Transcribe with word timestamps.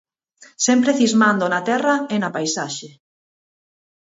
Sempre 0.65 0.95
cismando 0.99 1.43
na 1.47 1.61
Terra 1.69 1.95
e 2.13 2.15
na 2.19 2.33
paisaxe. 2.35 2.89